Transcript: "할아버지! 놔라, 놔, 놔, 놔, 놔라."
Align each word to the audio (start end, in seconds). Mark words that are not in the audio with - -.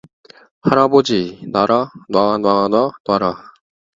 "할아버지! 0.63 1.43
놔라, 1.51 1.91
놔, 2.09 2.39
놔, 2.39 2.67
놔, 2.69 2.89
놔라." 3.07 3.43